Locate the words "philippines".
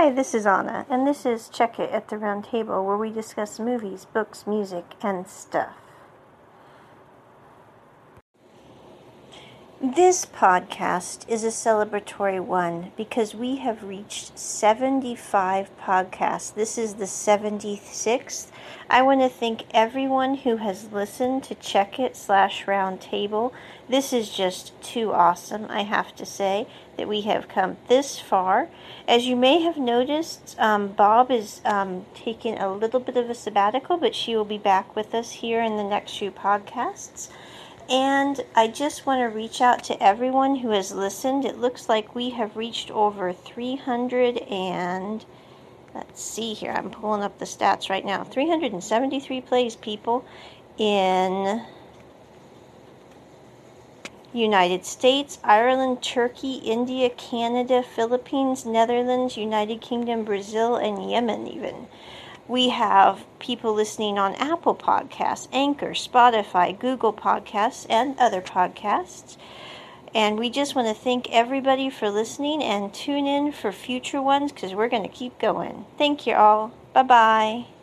57.82-58.66